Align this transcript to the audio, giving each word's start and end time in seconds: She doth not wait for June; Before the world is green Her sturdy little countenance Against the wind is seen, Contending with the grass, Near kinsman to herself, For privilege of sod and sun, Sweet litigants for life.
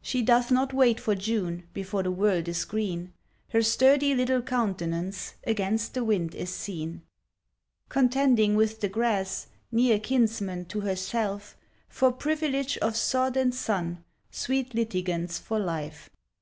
She 0.00 0.22
doth 0.22 0.50
not 0.50 0.72
wait 0.72 0.98
for 0.98 1.14
June; 1.14 1.68
Before 1.74 2.02
the 2.02 2.10
world 2.10 2.48
is 2.48 2.64
green 2.64 3.12
Her 3.50 3.60
sturdy 3.60 4.14
little 4.14 4.40
countenance 4.40 5.34
Against 5.46 5.92
the 5.92 6.02
wind 6.02 6.34
is 6.34 6.48
seen, 6.48 7.02
Contending 7.90 8.54
with 8.54 8.80
the 8.80 8.88
grass, 8.88 9.48
Near 9.70 10.00
kinsman 10.00 10.64
to 10.68 10.80
herself, 10.80 11.58
For 11.90 12.10
privilege 12.10 12.78
of 12.78 12.96
sod 12.96 13.36
and 13.36 13.54
sun, 13.54 14.02
Sweet 14.30 14.72
litigants 14.74 15.36
for 15.38 15.58
life. 15.58 16.08